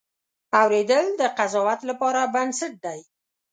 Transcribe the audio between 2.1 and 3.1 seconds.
بنسټ دی.